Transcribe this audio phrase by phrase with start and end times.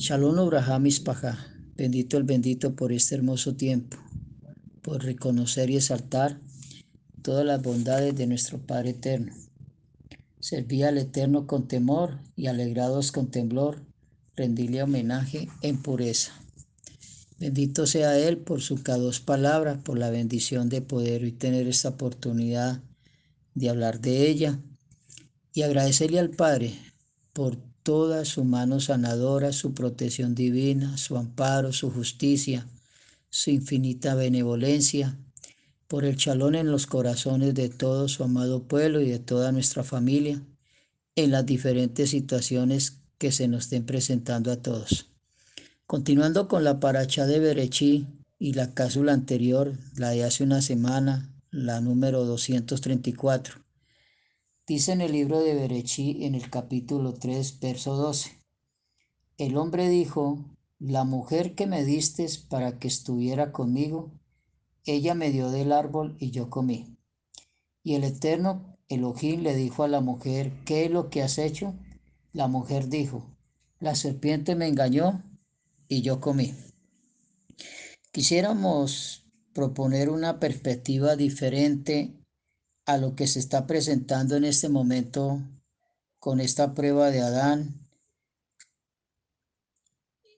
[0.00, 1.36] Shalom Abraham Ispaja,
[1.74, 3.96] bendito el bendito por este hermoso tiempo,
[4.80, 6.40] por reconocer y exaltar
[7.20, 9.34] todas las bondades de nuestro Padre Eterno.
[10.38, 13.84] Serví al Eterno con temor y alegrados con temblor,
[14.36, 16.30] rendirle homenaje en pureza.
[17.40, 21.88] Bendito sea Él por su dos palabras, por la bendición de poder y tener esta
[21.88, 22.80] oportunidad
[23.54, 24.60] de hablar de ella
[25.52, 26.78] y agradecerle al Padre
[27.32, 32.66] por toda su mano sanadora, su protección divina, su amparo, su justicia,
[33.30, 35.16] su infinita benevolencia,
[35.86, 39.84] por el chalón en los corazones de todo su amado pueblo y de toda nuestra
[39.84, 40.42] familia,
[41.16, 45.08] en las diferentes situaciones que se nos estén presentando a todos.
[45.86, 48.06] Continuando con la paracha de Berechí
[48.38, 53.67] y la cápsula anterior, la de hace una semana, la número 234.
[54.68, 58.38] Dice en el libro de Berechí, en el capítulo 3, verso 12.
[59.38, 60.44] El hombre dijo,
[60.78, 64.12] la mujer que me distes para que estuviera conmigo,
[64.84, 66.98] ella me dio del árbol y yo comí.
[67.82, 71.74] Y el eterno Elohim le dijo a la mujer, ¿qué es lo que has hecho?
[72.34, 73.34] La mujer dijo,
[73.80, 75.24] la serpiente me engañó
[75.88, 76.52] y yo comí.
[78.12, 79.24] Quisiéramos
[79.54, 82.18] proponer una perspectiva diferente
[82.88, 85.42] a lo que se está presentando en este momento
[86.18, 87.86] con esta prueba de Adán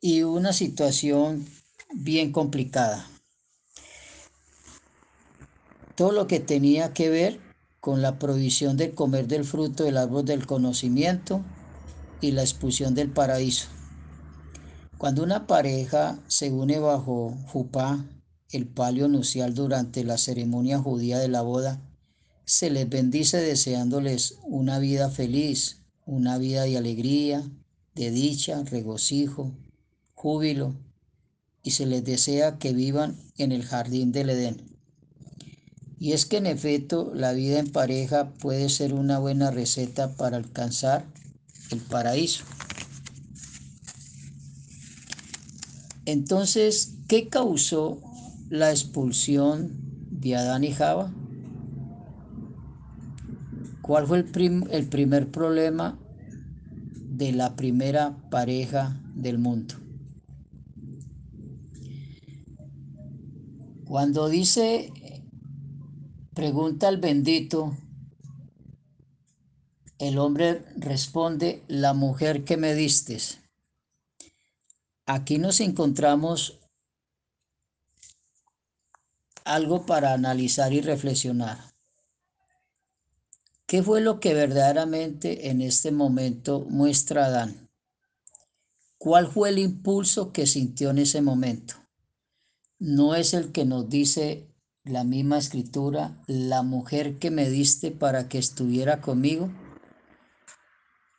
[0.00, 1.44] y una situación
[1.92, 3.06] bien complicada.
[5.94, 7.38] Todo lo que tenía que ver
[7.80, 11.42] con la provisión de comer del fruto del árbol del conocimiento
[12.22, 13.68] y la expulsión del paraíso.
[14.96, 18.06] Cuando una pareja se une bajo Jupá,
[18.52, 21.82] el palio nupcial durante la ceremonia judía de la boda,
[22.48, 27.46] se les bendice deseándoles una vida feliz, una vida de alegría,
[27.94, 29.52] de dicha, regocijo,
[30.14, 30.74] júbilo,
[31.62, 34.62] y se les desea que vivan en el jardín del Edén.
[35.98, 40.38] Y es que en efecto la vida en pareja puede ser una buena receta para
[40.38, 41.04] alcanzar
[41.70, 42.44] el paraíso.
[46.06, 48.00] Entonces, ¿qué causó
[48.48, 49.76] la expulsión
[50.10, 51.12] de Adán y Java?
[53.88, 55.98] ¿Cuál fue el, primer problema
[56.92, 59.76] de la primera pareja del mundo?
[63.86, 64.92] Cuando dice,
[66.34, 67.78] pregunta al bendito,
[69.98, 73.40] el hombre responde, la mujer que me distes.
[75.06, 76.58] Aquí nos encontramos
[79.46, 81.67] algo para analizar y reflexionar.
[83.68, 87.68] ¿Qué fue lo que verdaderamente en este momento muestra Adán?
[88.96, 91.74] ¿Cuál fue el impulso que sintió en ese momento?
[92.78, 94.48] No es el que nos dice
[94.84, 99.50] la misma escritura, la mujer que me diste para que estuviera conmigo.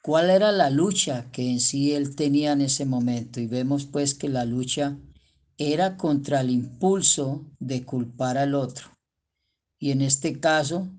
[0.01, 3.39] ¿Cuál era la lucha que en sí él tenía en ese momento?
[3.39, 4.97] Y vemos pues que la lucha
[5.59, 8.87] era contra el impulso de culpar al otro.
[9.77, 10.89] Y en este caso,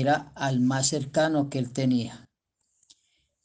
[0.00, 2.28] era al más cercano que él tenía.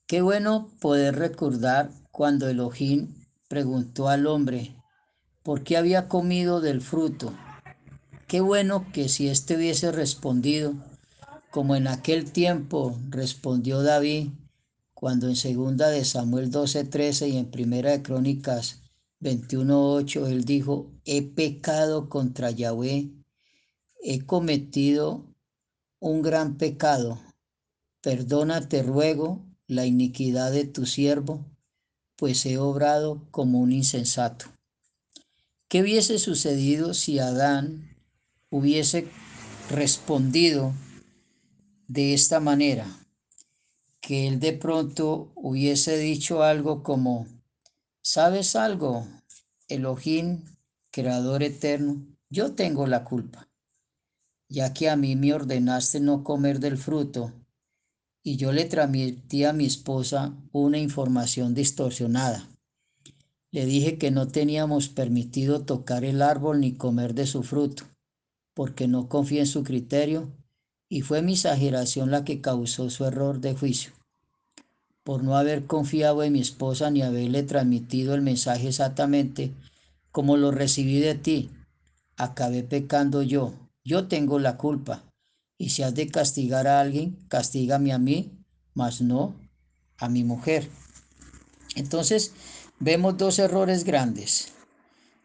[0.07, 3.13] Qué bueno poder recordar cuando Elohim
[3.47, 4.75] preguntó al hombre
[5.43, 7.33] por qué había comido del fruto.
[8.27, 10.73] Qué bueno que si éste hubiese respondido,
[11.51, 14.29] como en aquel tiempo respondió David,
[14.93, 18.81] cuando en segunda de Samuel 12:13 y en primera de Crónicas
[19.19, 23.11] 21:8 él dijo, he pecado contra Yahweh,
[24.01, 25.26] he cometido
[25.99, 27.19] un gran pecado.
[28.01, 31.43] Perdona, te ruego, la iniquidad de tu siervo,
[32.15, 34.45] pues he obrado como un insensato.
[35.67, 37.97] ¿Qué hubiese sucedido si Adán
[38.49, 39.07] hubiese
[39.69, 40.73] respondido
[41.87, 42.87] de esta manera?
[43.99, 47.27] Que él de pronto hubiese dicho algo como,
[48.01, 49.05] ¿sabes algo,
[49.67, 50.45] Elohim,
[50.91, 52.05] Creador eterno?
[52.29, 53.46] Yo tengo la culpa
[54.49, 57.33] ya que a mí me ordenaste no comer del fruto,
[58.23, 62.47] y yo le transmití a mi esposa una información distorsionada.
[63.51, 67.83] Le dije que no teníamos permitido tocar el árbol ni comer de su fruto,
[68.53, 70.29] porque no confié en su criterio,
[70.89, 73.91] y fue mi exageración la que causó su error de juicio.
[75.03, 79.53] Por no haber confiado en mi esposa ni haberle transmitido el mensaje exactamente
[80.11, 81.49] como lo recibí de ti,
[82.17, 83.53] acabé pecando yo,
[83.87, 85.09] yo tengo la culpa,
[85.57, 88.37] y si has de castigar a alguien, castígame a mí,
[88.73, 89.39] mas no
[89.95, 90.69] a mi mujer.
[91.73, 92.33] Entonces,
[92.81, 94.51] vemos dos errores grandes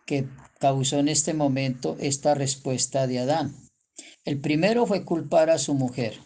[0.06, 0.29] que
[0.61, 3.56] causó en este momento esta respuesta de Adán.
[4.25, 6.20] El primero fue culpar a su mujer,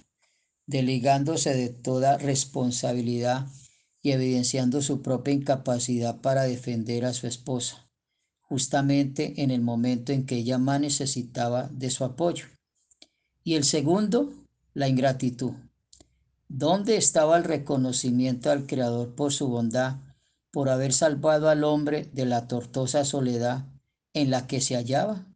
[0.66, 3.46] deligándose de toda responsabilidad
[4.02, 7.85] y evidenciando su propia incapacidad para defender a su esposa,
[8.48, 12.46] justamente en el momento en que ella más necesitaba de su apoyo.
[13.44, 14.32] Y el segundo,
[14.74, 15.52] la ingratitud.
[16.48, 19.96] ¿Dónde estaba el reconocimiento al Creador por su bondad,
[20.52, 23.66] por haber salvado al hombre de la tortosa soledad
[24.14, 25.26] en la que se hallaba?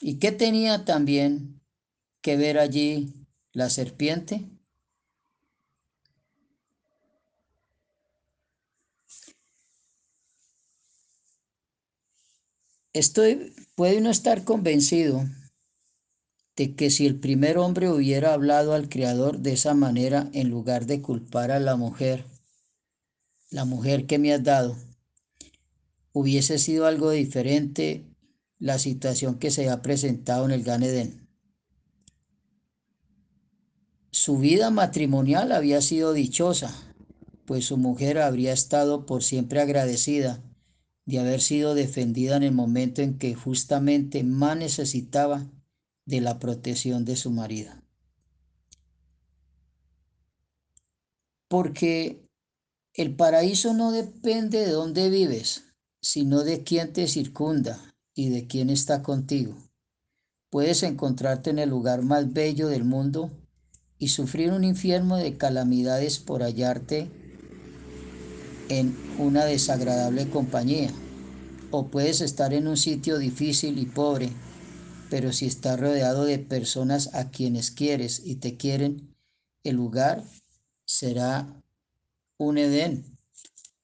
[0.00, 1.60] ¿Y qué tenía también
[2.20, 3.14] que ver allí
[3.52, 4.48] la serpiente?
[12.94, 15.24] Estoy, puede uno estar convencido
[16.56, 20.84] de que si el primer hombre hubiera hablado al Creador de esa manera, en lugar
[20.84, 22.26] de culpar a la mujer,
[23.50, 24.76] la mujer que me has dado,
[26.12, 28.04] hubiese sido algo diferente
[28.58, 31.26] la situación que se ha presentado en el Gan Eden.
[34.10, 36.74] Su vida matrimonial había sido dichosa,
[37.46, 40.42] pues su mujer habría estado por siempre agradecida
[41.04, 45.50] de haber sido defendida en el momento en que justamente más necesitaba
[46.06, 47.72] de la protección de su marido.
[51.48, 52.26] Porque
[52.94, 55.64] el paraíso no depende de dónde vives,
[56.00, 59.56] sino de quién te circunda y de quién está contigo.
[60.50, 63.30] Puedes encontrarte en el lugar más bello del mundo
[63.98, 67.21] y sufrir un infierno de calamidades por hallarte
[68.78, 70.90] en una desagradable compañía.
[71.70, 74.30] O puedes estar en un sitio difícil y pobre,
[75.10, 79.14] pero si estás rodeado de personas a quienes quieres y te quieren,
[79.62, 80.24] el lugar
[80.84, 81.62] será
[82.38, 83.18] un Edén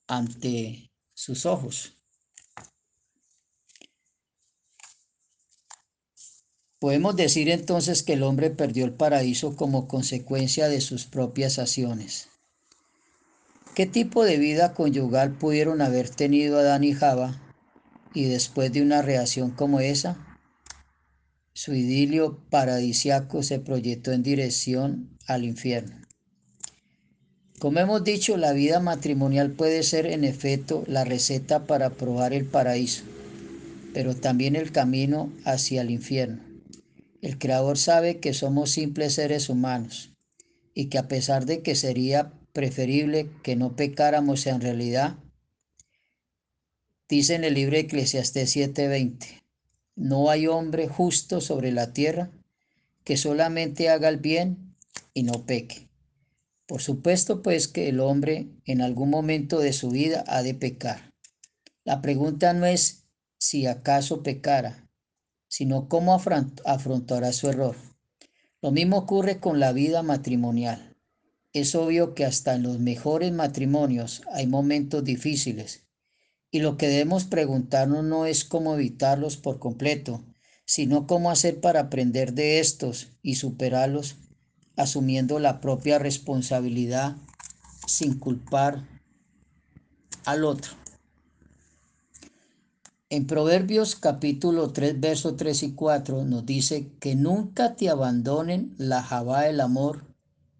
[0.06, 1.92] ante sus ojos.
[6.78, 12.28] Podemos decir entonces que el hombre perdió el paraíso como consecuencia de sus propias acciones.
[13.78, 17.40] ¿Qué tipo de vida conyugal pudieron haber tenido Adán y Java
[18.12, 20.18] y después de una reacción como esa?
[21.52, 25.94] Su idilio paradisiaco se proyectó en dirección al infierno.
[27.60, 32.46] Como hemos dicho, la vida matrimonial puede ser en efecto la receta para probar el
[32.46, 33.04] paraíso,
[33.94, 36.42] pero también el camino hacia el infierno.
[37.22, 40.10] El Creador sabe que somos simples seres humanos
[40.74, 45.16] y que a pesar de que sería preferible que no pecáramos en realidad,
[47.08, 49.42] dice en el libro Eclesiastés 7:20,
[49.96, 52.30] no hay hombre justo sobre la tierra
[53.04, 54.76] que solamente haga el bien
[55.14, 55.88] y no peque.
[56.66, 61.14] Por supuesto pues que el hombre en algún momento de su vida ha de pecar.
[61.84, 63.06] La pregunta no es
[63.38, 64.86] si acaso pecara,
[65.48, 67.76] sino cómo afrontará su error.
[68.60, 70.87] Lo mismo ocurre con la vida matrimonial.
[71.52, 75.84] Es obvio que hasta en los mejores matrimonios hay momentos difíciles
[76.50, 80.24] y lo que debemos preguntarnos no es cómo evitarlos por completo,
[80.64, 84.16] sino cómo hacer para aprender de estos y superarlos,
[84.76, 87.16] asumiendo la propia responsabilidad
[87.86, 88.86] sin culpar
[90.24, 90.72] al otro.
[93.10, 99.02] En Proverbios capítulo 3, versos 3 y 4 nos dice que nunca te abandonen la
[99.02, 100.07] jabá del amor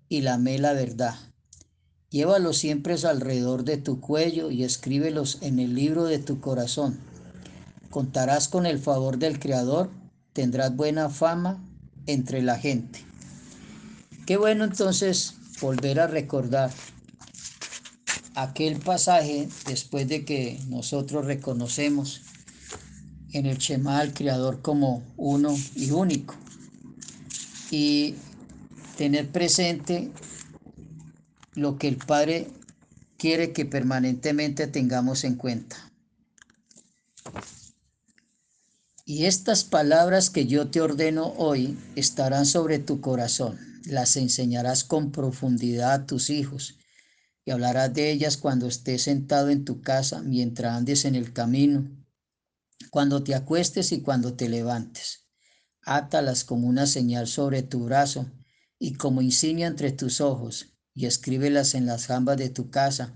[0.08, 1.14] y la me la verdad.
[2.10, 6.98] Llévalos siempre alrededor de tu cuello y escríbelos en el libro de tu corazón.
[7.90, 9.90] Contarás con el favor del Creador,
[10.32, 11.62] tendrás buena fama
[12.06, 13.04] entre la gente.
[14.26, 16.70] Qué bueno entonces volver a recordar
[18.34, 22.22] aquel pasaje después de que nosotros reconocemos
[23.32, 26.34] en el Shema al Creador como uno y único.
[27.70, 28.14] Y
[28.98, 30.10] tener presente
[31.54, 32.48] lo que el Padre
[33.16, 35.76] quiere que permanentemente tengamos en cuenta.
[39.04, 43.56] Y estas palabras que yo te ordeno hoy estarán sobre tu corazón.
[43.84, 46.74] Las enseñarás con profundidad a tus hijos
[47.44, 51.88] y hablarás de ellas cuando estés sentado en tu casa, mientras andes en el camino
[52.90, 55.28] cuando te acuestes y cuando te levantes.
[55.82, 58.26] Átalas como una señal sobre tu brazo
[58.78, 63.14] y como insignia entre tus ojos, y escríbelas en las jambas de tu casa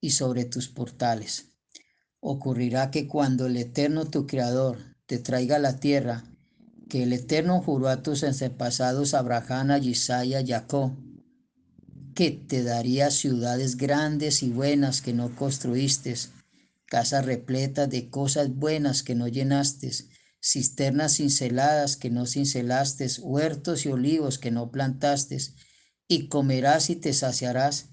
[0.00, 1.46] y sobre tus portales.
[2.20, 6.24] Ocurrirá que cuando el Eterno tu Creador te traiga a la tierra,
[6.88, 10.92] que el Eterno juró a tus antepasados Abraham, a Isaiah, Jacob,
[12.14, 16.14] que te daría ciudades grandes y buenas que no construiste,
[16.84, 19.90] casas repletas de cosas buenas que no llenaste,
[20.42, 25.38] cisternas cinceladas que no cincelaste, huertos y olivos que no plantaste,
[26.08, 27.90] y comerás y te saciarás.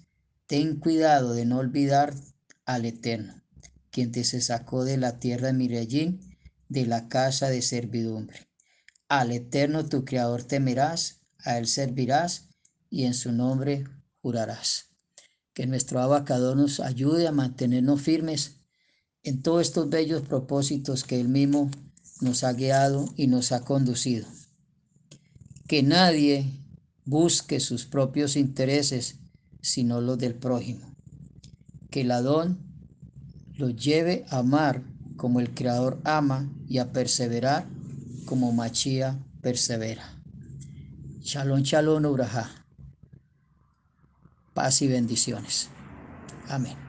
[0.47, 2.15] Ten cuidado de no olvidar
[2.65, 3.43] al Eterno,
[3.91, 6.37] quien te se sacó de la tierra de Mirellín,
[6.67, 8.49] de la casa de servidumbre.
[9.07, 12.49] Al Eterno tu Creador temerás, a Él servirás
[12.89, 13.83] y en su nombre
[14.21, 14.89] jurarás.
[15.53, 18.61] Que nuestro abacador nos ayude a mantenernos firmes
[19.21, 21.69] en todos estos bellos propósitos que Él mismo
[22.21, 24.27] nos ha guiado y nos ha conducido.
[25.67, 26.59] Que nadie
[27.05, 29.15] busque sus propios intereses,
[29.61, 30.95] sino los del prójimo.
[31.89, 32.59] Que el Adón
[33.55, 34.83] lo lleve a amar
[35.17, 37.67] como el Creador ama y a perseverar
[38.25, 40.13] como Machía persevera.
[41.21, 42.49] Shalom, shalom, Uraja.
[44.53, 45.69] Paz y bendiciones.
[46.47, 46.88] Amén.